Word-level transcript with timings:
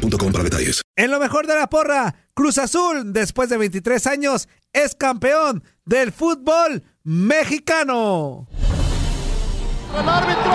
boostmobile.com 0.00 0.32
para 0.32 0.44
detalles. 0.44 0.82
En 0.96 1.10
lo 1.10 1.18
mejor 1.18 1.46
de 1.46 1.54
la 1.54 1.68
porra, 1.68 2.14
Cruz 2.34 2.58
Azul, 2.58 3.12
después 3.12 3.48
de 3.48 3.56
23 3.58 4.06
años, 4.06 4.48
es 4.72 4.94
campeón 4.94 5.62
del 5.84 6.12
fútbol 6.12 6.82
mexicano. 7.04 8.48
El 9.98 10.08
árbitro. 10.08 10.52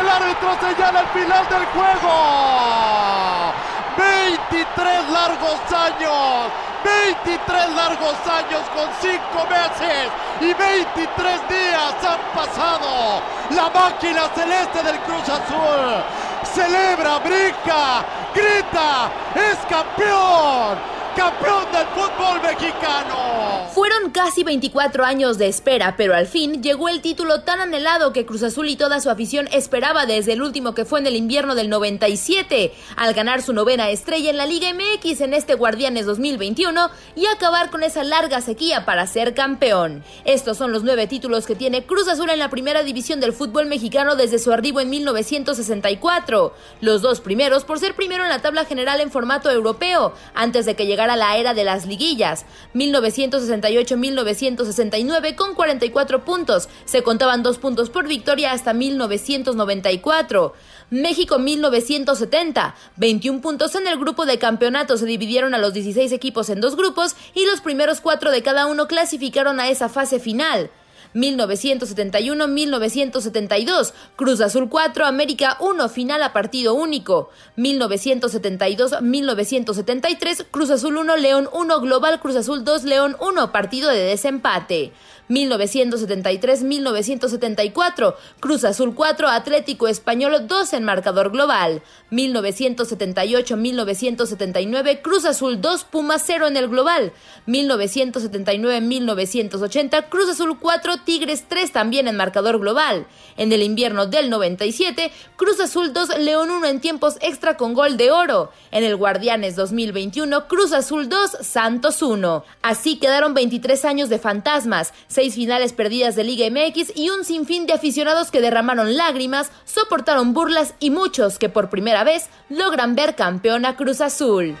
El 0.00 0.08
árbitro 0.08 0.56
señala 0.60 1.00
el 1.00 1.08
final 1.08 1.48
del 1.48 1.66
juego. 1.66 3.52
23 3.98 5.10
largos 5.10 5.72
años. 5.72 6.52
23 6.84 7.74
largos 7.74 8.14
años 8.30 8.62
con 8.72 8.88
5 9.00 9.46
meses 9.50 10.08
y 10.40 10.54
23 10.54 11.48
días 11.48 11.94
han 12.04 12.20
pasado. 12.32 13.22
La 13.50 13.70
máquina 13.70 14.28
celeste 14.34 14.82
del 14.82 14.98
Cruz 15.00 15.28
Azul 15.28 16.25
celebra, 16.44 17.18
brinca, 17.18 18.04
grita, 18.34 19.10
es 19.34 19.58
campeón 19.68 20.95
campeón 21.16 21.64
del 21.72 21.86
fútbol 21.86 22.42
mexicano. 22.42 23.66
Fueron 23.72 24.10
casi 24.10 24.44
24 24.44 25.04
años 25.04 25.38
de 25.38 25.48
espera, 25.48 25.96
pero 25.96 26.14
al 26.14 26.26
fin 26.26 26.62
llegó 26.62 26.88
el 26.88 27.00
título 27.00 27.40
tan 27.40 27.60
anhelado 27.60 28.12
que 28.12 28.26
Cruz 28.26 28.42
Azul 28.42 28.68
y 28.68 28.76
toda 28.76 29.00
su 29.00 29.10
afición 29.10 29.48
esperaba 29.50 30.06
desde 30.06 30.34
el 30.34 30.42
último 30.42 30.74
que 30.74 30.84
fue 30.84 31.00
en 31.00 31.06
el 31.06 31.16
invierno 31.16 31.54
del 31.54 31.70
97, 31.70 32.72
al 32.96 33.14
ganar 33.14 33.42
su 33.42 33.52
novena 33.52 33.90
estrella 33.90 34.30
en 34.30 34.36
la 34.36 34.46
Liga 34.46 34.68
MX 34.72 35.20
en 35.22 35.34
este 35.34 35.54
Guardianes 35.54 36.06
2021 36.06 36.90
y 37.16 37.26
acabar 37.26 37.70
con 37.70 37.82
esa 37.82 38.04
larga 38.04 38.40
sequía 38.40 38.84
para 38.84 39.06
ser 39.06 39.34
campeón. 39.34 40.04
Estos 40.24 40.58
son 40.58 40.72
los 40.72 40.84
nueve 40.84 41.06
títulos 41.06 41.46
que 41.46 41.54
tiene 41.54 41.84
Cruz 41.84 42.08
Azul 42.08 42.30
en 42.30 42.38
la 42.38 42.50
primera 42.50 42.82
división 42.82 43.20
del 43.20 43.32
fútbol 43.32 43.66
mexicano 43.66 44.16
desde 44.16 44.38
su 44.38 44.52
arribo 44.52 44.80
en 44.80 44.90
1964. 44.90 46.54
Los 46.80 47.02
dos 47.02 47.20
primeros 47.20 47.64
por 47.64 47.78
ser 47.78 47.94
primero 47.94 48.24
en 48.24 48.30
la 48.30 48.42
tabla 48.42 48.64
general 48.64 49.00
en 49.00 49.10
formato 49.10 49.50
europeo, 49.50 50.14
antes 50.34 50.66
de 50.66 50.76
que 50.76 50.86
llegara 50.86 51.05
a 51.10 51.16
la 51.16 51.36
era 51.36 51.54
de 51.54 51.64
las 51.64 51.86
liguillas, 51.86 52.46
1968-1969 52.74 55.34
con 55.34 55.54
44 55.54 56.24
puntos, 56.24 56.68
se 56.84 57.02
contaban 57.02 57.42
dos 57.42 57.58
puntos 57.58 57.90
por 57.90 58.06
victoria 58.06 58.52
hasta 58.52 58.72
1994. 58.72 60.54
México 60.90 61.38
1970, 61.38 62.74
21 62.96 63.40
puntos 63.40 63.74
en 63.74 63.88
el 63.88 63.98
grupo 63.98 64.24
de 64.24 64.38
campeonato, 64.38 64.96
se 64.96 65.06
dividieron 65.06 65.54
a 65.54 65.58
los 65.58 65.72
16 65.72 66.12
equipos 66.12 66.48
en 66.48 66.60
dos 66.60 66.76
grupos 66.76 67.16
y 67.34 67.44
los 67.46 67.60
primeros 67.60 68.00
cuatro 68.00 68.30
de 68.30 68.42
cada 68.42 68.66
uno 68.66 68.86
clasificaron 68.86 69.58
a 69.58 69.68
esa 69.68 69.88
fase 69.88 70.20
final. 70.20 70.70
1971-1972, 71.16 73.94
Cruz 74.14 74.42
Azul 74.42 74.68
4, 74.68 75.06
América 75.06 75.56
1, 75.60 75.88
final 75.88 76.22
a 76.22 76.34
partido 76.34 76.74
único. 76.74 77.30
1972-1973, 77.56 80.44
Cruz 80.50 80.68
Azul 80.70 80.98
1, 80.98 81.16
León 81.16 81.48
1, 81.52 81.80
Global 81.80 82.20
Cruz 82.20 82.36
Azul 82.36 82.64
2, 82.64 82.84
León 82.84 83.16
1, 83.18 83.50
partido 83.50 83.88
de 83.88 84.00
desempate. 84.00 84.92
1973-1974, 85.28 88.14
Cruz 88.40 88.64
Azul 88.64 88.94
4, 88.94 89.28
Atlético 89.28 89.88
Español 89.88 90.46
2 90.46 90.72
en 90.74 90.84
marcador 90.84 91.30
global. 91.30 91.82
1978-1979, 92.10 95.02
Cruz 95.02 95.24
Azul 95.24 95.60
2, 95.60 95.84
Pumas 95.84 96.22
0 96.24 96.46
en 96.46 96.56
el 96.56 96.68
global. 96.68 97.12
1979-1980, 97.46 100.08
Cruz 100.08 100.30
Azul 100.30 100.58
4, 100.58 100.98
Tigres 101.04 101.44
3 101.48 101.72
también 101.72 102.08
en 102.08 102.16
marcador 102.16 102.58
global. 102.60 103.06
En 103.36 103.52
el 103.52 103.62
invierno 103.62 104.06
del 104.06 104.30
97, 104.30 105.12
Cruz 105.36 105.60
Azul 105.60 105.92
2, 105.92 106.18
León 106.18 106.50
1 106.50 106.66
en 106.66 106.80
tiempos 106.80 107.16
extra 107.20 107.56
con 107.56 107.74
gol 107.74 107.96
de 107.96 108.10
oro. 108.10 108.50
En 108.70 108.84
el 108.84 108.96
Guardianes 108.96 109.56
2021, 109.56 110.48
Cruz 110.48 110.72
Azul 110.72 111.08
2, 111.08 111.38
Santos 111.40 112.02
1. 112.02 112.44
Así 112.62 112.98
quedaron 112.98 113.34
23 113.34 113.84
años 113.84 114.08
de 114.08 114.18
fantasmas, 114.18 114.92
seis 115.16 115.34
finales 115.34 115.72
perdidas 115.72 116.14
de 116.14 116.24
Liga 116.24 116.46
MX 116.50 116.92
y 116.94 117.08
un 117.08 117.24
sinfín 117.24 117.64
de 117.64 117.72
aficionados 117.72 118.30
que 118.30 118.42
derramaron 118.42 118.98
lágrimas, 118.98 119.50
soportaron 119.64 120.34
burlas 120.34 120.74
y 120.78 120.90
muchos 120.90 121.38
que 121.38 121.48
por 121.48 121.70
primera 121.70 122.04
vez 122.04 122.28
logran 122.50 122.94
ver 122.94 123.14
campeón 123.14 123.64
a 123.64 123.76
Cruz 123.76 124.02
Azul. 124.02 124.56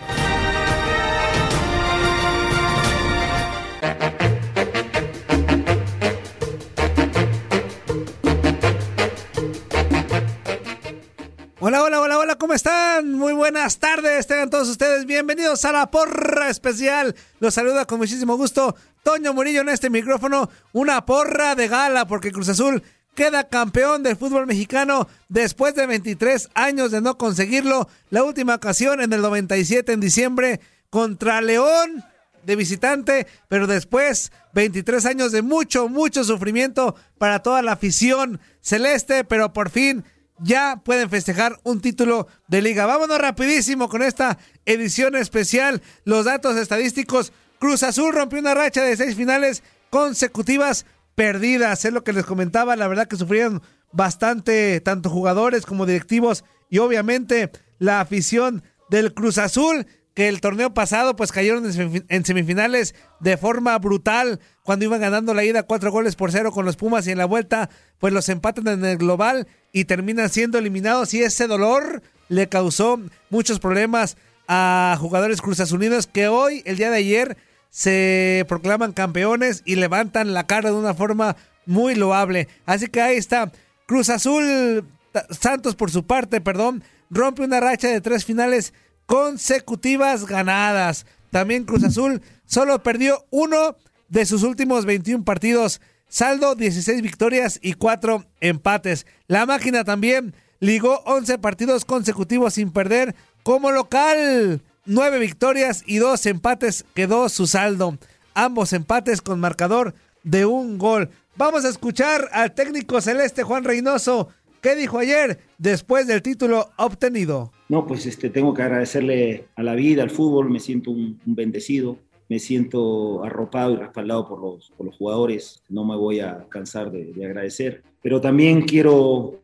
Hola, 11.78 12.00
hola, 12.00 12.18
hola, 12.18 12.36
¿cómo 12.36 12.54
están? 12.54 13.12
Muy 13.12 13.34
buenas 13.34 13.78
tardes, 13.78 14.26
tengan 14.26 14.48
todos 14.48 14.66
ustedes 14.66 15.04
bienvenidos 15.04 15.62
a 15.66 15.72
la 15.72 15.90
porra 15.90 16.48
especial. 16.48 17.14
Los 17.38 17.52
saluda 17.52 17.84
con 17.84 17.98
muchísimo 17.98 18.38
gusto 18.38 18.74
Toño 19.02 19.34
Murillo 19.34 19.60
en 19.60 19.68
este 19.68 19.90
micrófono, 19.90 20.48
una 20.72 21.04
porra 21.04 21.54
de 21.54 21.68
gala 21.68 22.06
porque 22.06 22.32
Cruz 22.32 22.48
Azul 22.48 22.82
queda 23.14 23.50
campeón 23.50 24.02
del 24.02 24.16
fútbol 24.16 24.46
mexicano 24.46 25.06
después 25.28 25.74
de 25.74 25.86
23 25.86 26.48
años 26.54 26.92
de 26.92 27.02
no 27.02 27.18
conseguirlo. 27.18 27.90
La 28.08 28.24
última 28.24 28.54
ocasión 28.54 29.02
en 29.02 29.12
el 29.12 29.20
97 29.20 29.92
en 29.92 30.00
diciembre 30.00 30.60
contra 30.88 31.42
León 31.42 32.02
de 32.42 32.56
visitante, 32.56 33.26
pero 33.48 33.66
después 33.66 34.32
23 34.54 35.04
años 35.04 35.30
de 35.30 35.42
mucho, 35.42 35.90
mucho 35.90 36.24
sufrimiento 36.24 36.96
para 37.18 37.42
toda 37.42 37.60
la 37.60 37.72
afición 37.72 38.40
celeste, 38.62 39.24
pero 39.24 39.52
por 39.52 39.68
fin 39.68 40.04
ya 40.38 40.80
pueden 40.84 41.10
festejar 41.10 41.58
un 41.62 41.80
título 41.80 42.28
de 42.48 42.62
liga. 42.62 42.86
Vámonos 42.86 43.18
rapidísimo 43.18 43.88
con 43.88 44.02
esta 44.02 44.38
edición 44.64 45.16
especial. 45.16 45.82
Los 46.04 46.24
datos 46.24 46.56
estadísticos. 46.56 47.32
Cruz 47.58 47.82
Azul 47.82 48.14
rompió 48.14 48.38
una 48.38 48.54
racha 48.54 48.82
de 48.82 48.96
seis 48.96 49.16
finales 49.16 49.62
consecutivas 49.90 50.84
perdidas. 51.14 51.84
Es 51.84 51.92
lo 51.92 52.04
que 52.04 52.12
les 52.12 52.26
comentaba. 52.26 52.76
La 52.76 52.88
verdad 52.88 53.08
que 53.08 53.16
sufrieron 53.16 53.62
bastante 53.92 54.80
tanto 54.80 55.10
jugadores 55.10 55.64
como 55.64 55.86
directivos 55.86 56.44
y 56.68 56.78
obviamente 56.78 57.50
la 57.78 58.00
afición 58.00 58.62
del 58.90 59.14
Cruz 59.14 59.38
Azul 59.38 59.86
que 60.16 60.28
el 60.28 60.40
torneo 60.40 60.72
pasado 60.72 61.14
pues 61.14 61.30
cayeron 61.30 61.66
en 62.08 62.24
semifinales 62.24 62.94
de 63.20 63.36
forma 63.36 63.78
brutal 63.78 64.40
cuando 64.62 64.86
iban 64.86 65.02
ganando 65.02 65.34
la 65.34 65.44
ida 65.44 65.64
cuatro 65.64 65.92
goles 65.92 66.16
por 66.16 66.32
cero 66.32 66.52
con 66.52 66.64
los 66.64 66.76
Pumas 66.76 67.06
y 67.06 67.10
en 67.10 67.18
la 67.18 67.26
vuelta 67.26 67.68
pues 67.98 68.14
los 68.14 68.30
empatan 68.30 68.66
en 68.66 68.84
el 68.86 68.96
global 68.96 69.46
y 69.72 69.84
terminan 69.84 70.30
siendo 70.30 70.56
eliminados 70.56 71.12
y 71.12 71.22
ese 71.22 71.46
dolor 71.46 72.02
le 72.30 72.48
causó 72.48 72.98
muchos 73.28 73.60
problemas 73.60 74.16
a 74.48 74.96
jugadores 74.98 75.40
Unidos 75.70 76.06
que 76.06 76.28
hoy, 76.28 76.62
el 76.64 76.78
día 76.78 76.90
de 76.90 76.96
ayer, 76.96 77.36
se 77.68 78.46
proclaman 78.48 78.92
campeones 78.92 79.62
y 79.66 79.74
levantan 79.74 80.32
la 80.32 80.46
cara 80.46 80.70
de 80.70 80.76
una 80.76 80.94
forma 80.94 81.36
muy 81.66 81.94
loable. 81.94 82.48
Así 82.64 82.86
que 82.86 83.02
ahí 83.02 83.16
está. 83.16 83.52
Cruz 83.86 84.08
Azul, 84.08 84.84
Santos 85.30 85.74
por 85.74 85.90
su 85.90 86.06
parte, 86.06 86.40
perdón, 86.40 86.82
rompe 87.10 87.42
una 87.42 87.60
racha 87.60 87.88
de 87.88 88.00
tres 88.00 88.24
finales 88.24 88.72
consecutivas 89.06 90.26
ganadas. 90.26 91.06
También 91.30 91.64
Cruz 91.64 91.84
Azul 91.84 92.22
solo 92.44 92.82
perdió 92.82 93.24
uno 93.30 93.76
de 94.08 94.26
sus 94.26 94.42
últimos 94.42 94.84
21 94.84 95.24
partidos. 95.24 95.80
Saldo 96.08 96.54
16 96.54 97.02
victorias 97.02 97.58
y 97.62 97.74
4 97.74 98.24
empates. 98.40 99.06
La 99.26 99.46
máquina 99.46 99.84
también 99.84 100.34
ligó 100.60 101.00
11 101.04 101.38
partidos 101.38 101.84
consecutivos 101.84 102.54
sin 102.54 102.70
perder 102.70 103.14
como 103.42 103.72
local. 103.72 104.62
9 104.84 105.18
victorias 105.18 105.82
y 105.86 105.98
2 105.98 106.26
empates 106.26 106.84
quedó 106.94 107.28
su 107.28 107.46
saldo. 107.46 107.98
Ambos 108.34 108.72
empates 108.72 109.20
con 109.20 109.40
marcador 109.40 109.94
de 110.22 110.46
un 110.46 110.78
gol. 110.78 111.10
Vamos 111.36 111.64
a 111.64 111.68
escuchar 111.68 112.28
al 112.32 112.54
técnico 112.54 113.00
celeste 113.00 113.42
Juan 113.42 113.64
Reynoso. 113.64 114.28
¿Qué 114.60 114.74
dijo 114.74 114.98
ayer 114.98 115.40
después 115.58 116.06
del 116.06 116.22
título 116.22 116.70
obtenido? 116.76 117.52
No, 117.68 117.86
pues 117.86 118.06
este, 118.06 118.30
tengo 118.30 118.54
que 118.54 118.62
agradecerle 118.62 119.48
a 119.56 119.62
la 119.62 119.74
vida, 119.74 120.02
al 120.02 120.10
fútbol, 120.10 120.48
me 120.50 120.60
siento 120.60 120.92
un, 120.92 121.20
bendecido, 121.24 121.98
me 122.28 122.38
siento 122.38 123.24
arropado 123.24 123.72
y 123.72 123.76
respaldado 123.76 124.28
por 124.28 124.40
los, 124.40 124.70
por 124.76 124.86
los 124.86 124.96
jugadores, 124.96 125.62
no 125.68 125.84
me 125.84 125.96
voy 125.96 126.20
a 126.20 126.46
cansar 126.48 126.90
de, 126.92 127.12
agradecer. 127.24 127.82
Pero 128.02 128.20
también 128.20 128.62
quiero 128.62 129.40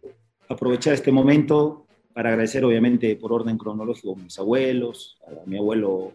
aprovechar 0.49 0.95
este 0.95 1.11
momento 1.11 1.85
para 2.15 2.31
agradecer 2.31 2.65
obviamente 2.65 3.17
por 3.17 3.33
orden 3.33 3.59
cronológico 3.59 4.13
a 4.13 4.23
mis 4.23 4.39
abuelos, 4.39 5.19
a 5.27 5.49
mi 5.49 5.59
abuelo 5.59 6.13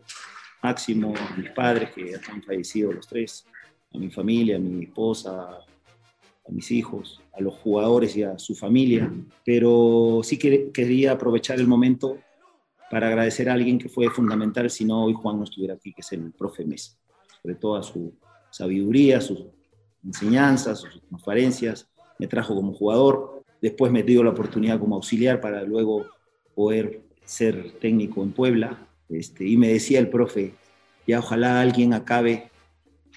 Máximo, 0.64 1.14
a 1.16 1.36
mis 1.36 1.52
padres 1.52 1.92
que 1.92 2.16
han 2.32 2.42
fallecido 2.42 2.92
los 2.92 3.08
tres, 3.08 3.46
a 3.94 3.98
mi 3.98 4.10
familia, 4.10 4.56
a 4.56 4.60
mi 4.60 4.86
esposa, 4.86 5.60
a 6.48 6.52
mis 6.52 6.72
hijos, 6.72 7.22
a 7.34 7.42
los 7.42 7.56
jugadores 7.56 8.16
y 8.16 8.24
a 8.24 8.38
su 8.40 8.56
familia, 8.56 9.12
pero 9.46 10.22
sí 10.24 10.38
que 10.38 10.72
quería 10.72 11.14
aprovechar 11.14 11.60
el 11.60 11.68
momento 11.68 12.18
para 12.90 13.08
agradecer 13.08 13.50
a 13.50 13.54
alguien 13.54 13.78
que 13.78 13.90
fue 13.90 14.10
fundamental, 14.10 14.70
si 14.70 14.86
no 14.86 15.06
hoy 15.06 15.14
Juan 15.14 15.38
no 15.38 15.44
estuviera 15.44 15.74
aquí, 15.74 15.94
que 15.94 16.02
es 16.02 16.12
el 16.14 16.32
profe 16.32 16.66
Mesa, 16.66 16.98
sobre 17.42 17.56
toda 17.56 17.84
su 17.84 18.14
sabiduría, 18.50 19.20
sus 19.20 19.46
enseñanzas, 20.06 20.80
sus 20.80 21.02
transparencias, 21.02 21.88
me 22.18 22.28
trajo 22.28 22.56
como 22.56 22.74
jugador, 22.74 23.44
después 23.62 23.92
me 23.92 24.04
dio 24.04 24.24
la 24.24 24.30
oportunidad 24.30 24.80
como 24.80 24.96
auxiliar 24.96 25.42
para 25.42 25.64
luego 25.64 26.06
poder 26.56 27.02
ser 27.26 27.74
técnico 27.80 28.24
en 28.24 28.32
Puebla, 28.32 28.88
este, 29.10 29.46
y 29.46 29.58
me 29.58 29.68
decía 29.68 30.00
el 30.00 30.10
profe, 30.10 30.54
ya 31.06 31.20
ojalá 31.20 31.62
alguien 31.62 31.94
acabe 31.94 32.52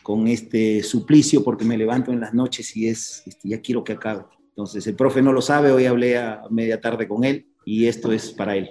con 0.03 0.29
este 0.29 0.83
suplicio 0.83 1.45
porque 1.45 1.65
me 1.65 1.79
levanto 1.79 2.13
en 2.13 2.21
las 2.21 2.35
noches 2.35 2.77
y 2.77 2.89
es, 2.89 3.23
este, 3.27 3.49
ya 3.49 3.61
quiero 3.61 3.85
que 3.85 3.93
acabe. 3.93 4.25
Entonces 4.51 4.87
el 4.87 4.95
profe 4.95 5.23
no 5.23 5.33
lo 5.33 5.43
sabe, 5.43 5.71
hoy 5.73 5.87
hablé 5.87 6.19
a 6.19 6.43
media 6.51 6.81
tarde 6.81 7.07
con 7.09 7.25
él 7.25 7.47
y 7.65 7.87
esto 7.87 8.13
es 8.13 8.31
para 8.31 8.57
él, 8.57 8.71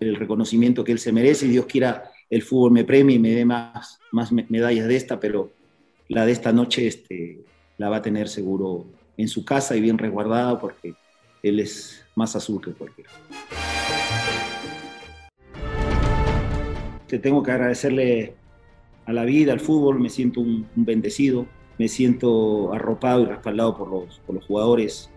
el, 0.00 0.16
reconocimiento 0.16 0.84
que 0.84 0.92
él 0.92 0.98
se 0.98 1.12
merece 1.12 1.46
y 1.46 1.50
Dios 1.50 1.66
quiera 1.66 2.10
el 2.30 2.42
fútbol 2.42 2.72
me 2.72 2.84
premie 2.84 3.16
y 3.16 3.18
me 3.18 3.30
dé 3.30 3.44
más, 3.44 4.00
más 4.10 4.32
medallas 4.32 4.88
de 4.88 4.96
esta, 4.96 5.20
pero 5.20 5.52
la 6.08 6.24
de 6.24 6.32
esta 6.32 6.52
noche 6.52 6.86
este, 6.86 7.40
la 7.76 7.90
va 7.90 7.96
a 7.96 8.02
tener 8.02 8.28
seguro 8.28 8.86
en 9.16 9.28
su 9.28 9.44
casa 9.44 9.76
y 9.76 9.80
bien 9.80 9.98
resguardada 9.98 10.58
porque 10.58 10.94
él 11.42 11.60
es 11.60 12.04
más 12.14 12.34
azul 12.34 12.62
que 12.62 12.72
cualquiera. 12.72 13.10
Te 17.06 17.18
tengo 17.18 17.42
que 17.42 17.50
agradecerle 17.50 18.34
a 19.06 19.12
la 19.12 19.24
vida, 19.24 19.52
al 19.52 19.60
fútbol, 19.60 19.98
me 20.00 20.10
siento 20.10 20.40
un, 20.40 20.66
bendecido, 20.74 21.46
me 21.78 21.88
siento 21.88 22.72
arropado 22.72 23.22
y 23.22 23.26
respaldado 23.26 23.76
por 23.76 23.88
los, 23.88 24.20
por 24.26 24.34
los 24.36 24.44
jugadores 24.46 25.10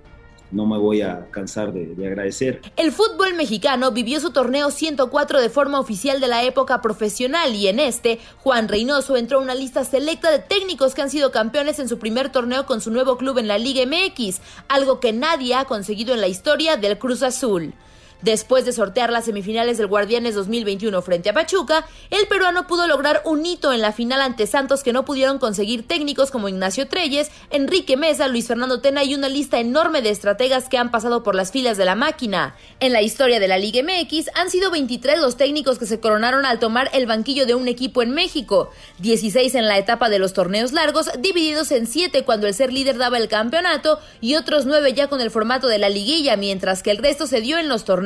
no 0.51 0.65
me 0.65 0.77
voy 0.77 1.01
a 1.01 1.27
cansar 1.31 1.73
de, 1.73 1.87
de, 1.95 2.07
agradecer. 2.07 2.61
El 2.77 2.91
fútbol 2.91 3.33
mexicano 3.33 3.91
vivió 3.91 4.19
su 4.19 4.31
torneo 4.31 4.71
104 4.71 5.41
de 5.41 5.49
forma 5.49 5.79
oficial 5.79 6.19
de 6.19 6.27
la 6.27 6.43
época 6.43 6.81
profesional 6.81 7.53
y 7.55 7.67
en 7.67 7.79
este, 7.79 8.19
Juan 8.37 8.67
Reynoso 8.67 9.17
entró 9.17 9.39
a 9.39 9.41
una 9.41 9.55
lista 9.55 9.83
selecta 9.83 10.31
de 10.31 10.39
técnicos 10.39 10.93
que 10.93 11.01
han 11.01 11.09
sido 11.09 11.31
campeones 11.31 11.79
en 11.79 11.89
su 11.89 11.99
primer 11.99 12.31
torneo 12.31 12.65
con 12.65 12.79
su 12.79 12.91
nuevo 12.91 13.17
club 13.17 13.37
en 13.39 13.47
la 13.47 13.57
Liga 13.57 13.85
MX, 13.85 14.39
algo 14.67 14.99
que 14.99 15.13
nadie 15.13 15.55
ha 15.55 15.65
conseguido 15.65 16.13
en 16.13 16.21
la 16.21 16.27
historia 16.27 16.77
del 16.77 16.97
Cruz 16.97 17.23
Azul. 17.23 17.73
Después 18.21 18.65
de 18.65 18.71
sortear 18.71 19.12
las 19.12 19.25
semifinales 19.25 19.77
del 19.77 19.88
Guardianes 19.88 20.35
2021 20.35 21.01
frente 21.01 21.29
a 21.29 21.33
Pachuca, 21.33 21.85
el 22.09 22.27
peruano 22.27 22.65
pudo 22.65 22.88
lograr 22.88 23.21
un 23.25 23.45
hito 23.45 23.73
en 23.73 23.81
la 23.81 23.91
final 23.91 24.21
ante 24.21 24.47
Santos 24.47 24.83
que 24.83 24.94
no 24.94 25.06
pudieron 25.06 25.38
conseguir 25.38 25.85
técnicos 25.85 26.31
como 26.31 26.50
Ignacio 26.50 26.88
Treyes, 26.88 27.29
Enrique 27.50 27.97
Mesa, 27.97 28.27
Luis 28.27 28.47
Fernando 28.47 28.79
Tena 28.79 29.03
y 29.03 29.15
una 29.15 29.29
lista 29.29 29.59
enorme 29.59 30.01
de 30.01 30.09
estrategas 30.12 30.69
que 30.69 30.77
han 30.77 30.91
pasado 30.91 31.23
por 31.23 31.35
las 31.35 31.51
filas 31.51 31.77
de 31.77 31.85
la 31.85 31.95
máquina. 31.95 32.56
En 32.79 32.94
la 32.94 33.01
historia 33.01 33.39
de 33.39 33.47
la 33.47 33.57
Liga 33.57 33.83
MX 33.83 34.29
han 34.33 34.50
sido 34.50 34.71
23 34.71 35.19
los 35.19 35.35
técnicos 35.35 35.77
que 35.77 35.85
se 35.85 36.00
coronaron 36.00 36.45
al 36.45 36.59
tomar 36.59 36.89
el 36.94 37.06
banquillo 37.07 37.45
de 37.45 37.56
un 37.56 37.68
equipo 37.68 38.01
en 38.01 38.11
México, 38.11 38.71
16 39.00 39.56
en 39.56 39.68
la 39.68 39.77
etapa 39.77 40.09
de 40.09 40.19
los 40.19 40.33
torneos 40.33 40.71
largos, 40.71 41.09
divididos 41.19 41.71
en 41.71 41.85
7 41.85 42.23
cuando 42.23 42.47
el 42.47 42.53
ser 42.53 42.71
líder 42.71 42.97
daba 42.97 43.18
el 43.18 43.27
campeonato 43.27 44.00
y 44.21 44.35
otros 44.35 44.65
9 44.65 44.94
ya 44.94 45.07
con 45.07 45.21
el 45.21 45.31
formato 45.31 45.68
de 45.68 45.79
la 45.79 45.89
liguilla, 45.89 46.38
mientras 46.38 46.81
que 46.81 46.91
el 46.91 46.97
resto 46.97 47.27
se 47.27 47.41
dio 47.41 47.57
en 47.57 47.68
los 47.68 47.83
torneos 47.83 48.05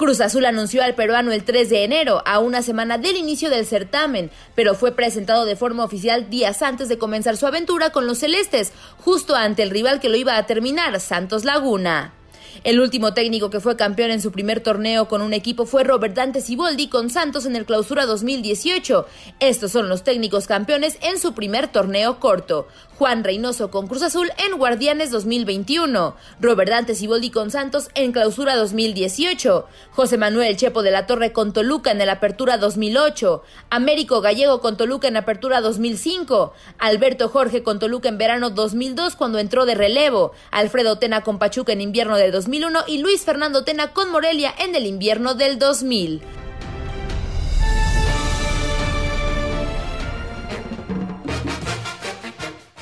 Cruz 0.00 0.22
Azul 0.22 0.46
anunció 0.46 0.82
al 0.82 0.94
peruano 0.94 1.30
el 1.30 1.44
3 1.44 1.68
de 1.68 1.84
enero, 1.84 2.22
a 2.24 2.38
una 2.38 2.62
semana 2.62 2.96
del 2.96 3.16
inicio 3.16 3.50
del 3.50 3.66
certamen, 3.66 4.30
pero 4.54 4.74
fue 4.74 4.92
presentado 4.92 5.44
de 5.44 5.56
forma 5.56 5.84
oficial 5.84 6.30
días 6.30 6.62
antes 6.62 6.88
de 6.88 6.96
comenzar 6.96 7.36
su 7.36 7.46
aventura 7.46 7.90
con 7.90 8.06
los 8.06 8.18
celestes, 8.18 8.72
justo 8.96 9.34
ante 9.34 9.62
el 9.62 9.68
rival 9.68 10.00
que 10.00 10.08
lo 10.08 10.16
iba 10.16 10.38
a 10.38 10.46
terminar, 10.46 10.98
Santos 11.00 11.44
Laguna. 11.44 12.14
El 12.64 12.80
último 12.80 13.14
técnico 13.14 13.50
que 13.50 13.60
fue 13.60 13.76
campeón 13.76 14.10
en 14.10 14.20
su 14.20 14.32
primer 14.32 14.60
torneo 14.60 15.08
con 15.08 15.22
un 15.22 15.32
equipo 15.32 15.66
fue 15.66 15.84
Robert 15.84 16.14
Dante 16.14 16.40
Siboldi 16.40 16.88
con 16.88 17.10
Santos 17.10 17.46
en 17.46 17.56
el 17.56 17.64
Clausura 17.64 18.06
2018. 18.06 19.06
Estos 19.40 19.72
son 19.72 19.88
los 19.88 20.04
técnicos 20.04 20.46
campeones 20.46 20.98
en 21.02 21.18
su 21.18 21.34
primer 21.34 21.68
torneo 21.68 22.20
corto. 22.20 22.66
Juan 23.00 23.24
Reynoso 23.24 23.70
con 23.70 23.86
Cruz 23.86 24.02
Azul 24.02 24.30
en 24.36 24.58
Guardianes 24.58 25.10
2021, 25.10 26.16
Robert 26.38 26.68
Dante 26.68 26.94
Siboldi 26.94 27.30
con 27.30 27.50
Santos 27.50 27.88
en 27.94 28.12
Clausura 28.12 28.56
2018, 28.56 29.66
José 29.92 30.18
Manuel 30.18 30.58
Chepo 30.58 30.82
de 30.82 30.90
la 30.90 31.06
Torre 31.06 31.32
con 31.32 31.54
Toluca 31.54 31.92
en 31.92 32.02
el 32.02 32.10
Apertura 32.10 32.58
2008, 32.58 33.42
Américo 33.70 34.20
Gallego 34.20 34.60
con 34.60 34.76
Toluca 34.76 35.08
en 35.08 35.16
Apertura 35.16 35.62
2005, 35.62 36.52
Alberto 36.76 37.30
Jorge 37.30 37.62
con 37.62 37.78
Toluca 37.78 38.10
en 38.10 38.18
verano 38.18 38.50
2002 38.50 39.16
cuando 39.16 39.38
entró 39.38 39.64
de 39.64 39.76
relevo, 39.76 40.32
Alfredo 40.50 40.98
Tena 40.98 41.22
con 41.22 41.38
Pachuca 41.38 41.72
en 41.72 41.80
invierno 41.80 42.18
del 42.18 42.32
2001 42.40 42.84
y 42.86 42.98
Luis 43.02 43.20
Fernando 43.20 43.64
Tena 43.64 43.92
con 43.92 44.10
Morelia 44.10 44.54
en 44.58 44.74
el 44.74 44.86
invierno 44.86 45.34
del 45.34 45.58
2000. 45.58 46.22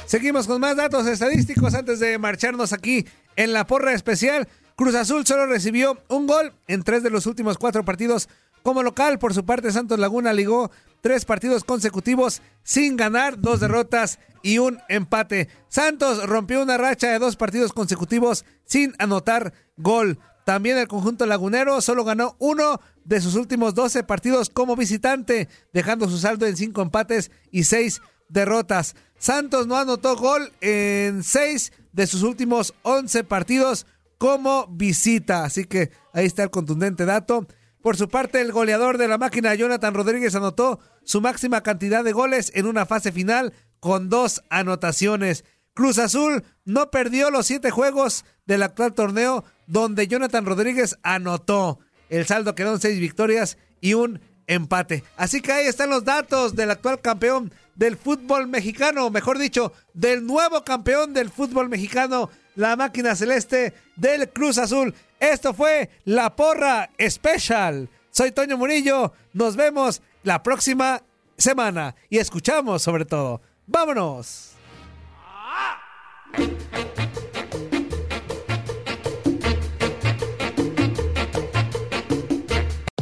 Seguimos 0.07 0.47
con 0.47 0.61
más 0.61 0.77
datos 0.77 1.09
estadísticos 1.09 1.75
antes 1.75 1.99
de 1.99 2.19
marcharnos 2.19 2.73
aquí 2.73 3.05
en 3.35 3.53
la 3.53 3.67
porra 3.67 3.95
especial. 3.95 4.47
Cruz 4.77 4.95
Azul 4.95 5.27
solo 5.27 5.47
recibió 5.47 5.99
un 6.07 6.29
gol 6.29 6.55
en 6.69 6.85
tres 6.85 7.03
de 7.03 7.11
los 7.11 7.27
últimos 7.27 7.59
cuatro 7.59 7.85
partidos 7.85 8.29
como 8.63 8.83
local. 8.83 9.19
Por 9.19 9.35
su 9.35 9.45
parte, 9.45 9.73
Santos 9.73 9.99
Laguna 9.99 10.33
ligó 10.33 10.71
tres 11.01 11.25
partidos 11.25 11.65
consecutivos 11.65 12.43
sin 12.63 12.97
ganar, 12.97 13.41
dos 13.41 13.61
derrotas 13.61 14.19
y 14.43 14.59
un 14.59 14.79
empate. 14.89 15.49
Santos 15.69 16.27
rompió 16.27 16.63
una 16.63 16.77
racha 16.77 17.09
de 17.09 17.19
dos 17.19 17.37
partidos 17.37 17.73
consecutivos 17.73 18.45
sin 18.65 18.95
anotar 18.99 19.53
gol. 19.77 20.19
También 20.45 20.79
el 20.79 20.89
conjunto 20.89 21.27
lagunero 21.27 21.81
solo 21.81 22.05
ganó 22.05 22.35
uno 22.39 22.81
de 23.05 23.21
sus 23.21 23.35
últimos 23.35 23.75
12 23.75 24.03
partidos 24.05 24.49
como 24.49 24.77
visitante, 24.77 25.49
dejando 25.73 26.09
su 26.09 26.19
saldo 26.19 26.47
en 26.47 26.57
cinco 26.57 26.83
empates 26.83 27.31
y 27.51 27.65
seis 27.65 28.01
derrotas. 28.29 28.97
Santos 29.19 29.67
no 29.67 29.77
anotó 29.77 30.17
gol 30.17 30.53
en 30.61 31.23
seis 31.23 31.73
de 31.93 32.07
sus 32.07 32.23
últimos 32.23 32.75
11 32.83 33.25
partidos 33.25 33.87
como 34.19 34.67
visita. 34.69 35.45
Así 35.45 35.65
que 35.65 35.91
ahí 36.13 36.27
está 36.27 36.45
el 36.45 36.51
contundente 36.51 37.05
dato. 37.05 37.47
Por 37.89 37.97
su 37.97 38.11
parte, 38.11 38.43
el 38.43 38.53
goleador 38.53 38.99
de 38.99 39.09
la 39.09 39.17
máquina, 39.17 39.55
Jonathan 39.55 39.95
Rodríguez, 39.95 40.35
anotó 40.35 40.79
su 41.05 41.23
máxima 41.23 41.63
cantidad 41.63 42.05
de 42.05 42.13
goles 42.13 42.53
en 42.55 42.67
una 42.67 42.85
fase 42.85 43.13
final 43.13 43.55
con 43.81 44.11
dos 44.11 44.43
anotaciones. 44.51 45.47
Cruz 45.73 45.99
Azul 45.99 46.45
no 46.67 46.91
perdió 46.91 47.31
los 47.31 47.47
siete 47.47 47.71
juegos 47.71 48.27
del 48.45 48.63
actual 48.63 48.93
torneo 48.93 49.43
donde 49.67 50.07
Jonathan 50.07 50.45
Rodríguez 50.45 50.99
anotó. 51.03 51.79
El 52.11 52.27
saldo 52.27 52.55
quedó 52.55 52.75
en 52.75 52.81
seis 52.83 53.01
victorias 53.01 53.57
y 53.81 53.95
un 53.95 54.21
empate. 54.49 55.03
Así 55.17 55.41
que 55.41 55.53
ahí 55.53 55.67
están 55.67 55.89
los 55.89 56.05
datos 56.05 56.55
del 56.55 56.71
actual 56.71 57.01
campeón 57.01 57.55
del 57.75 57.97
fútbol 57.97 58.49
mexicano, 58.49 59.09
mejor 59.09 59.39
dicho, 59.39 59.73
del 59.95 60.27
nuevo 60.27 60.63
campeón 60.63 61.15
del 61.15 61.31
fútbol 61.31 61.71
mexicano, 61.71 62.29
la 62.55 62.77
máquina 62.77 63.17
celeste 63.17 63.73
del 63.97 64.29
Cruz 64.29 64.59
Azul. 64.59 64.95
Esto 65.21 65.53
fue 65.53 65.91
La 66.05 66.35
Porra 66.35 66.91
Special. 67.01 67.89
Soy 68.11 68.33
Toño 68.33 68.57
Murillo, 68.57 69.13
nos 69.33 69.57
vemos 69.57 70.03
la 70.23 70.43
próxima 70.43 71.03
semana 71.37 71.95
y 72.09 72.19
escuchamos 72.19 72.83
sobre 72.83 73.05
todo. 73.05 73.41
¡Vámonos! 73.67 74.55